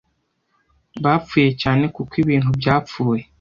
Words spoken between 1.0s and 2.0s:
bapfuye cyane